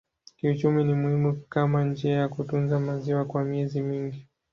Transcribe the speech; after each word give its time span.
Kiuchumi 0.37 0.83
ni 0.83 0.93
muhimu 0.93 1.41
kama 1.49 1.83
njia 1.83 2.13
ya 2.17 2.27
kutunza 2.29 2.79
maziwa 2.79 3.25
kwa 3.25 3.43
miezi 3.43 3.81
mingi. 3.81 4.27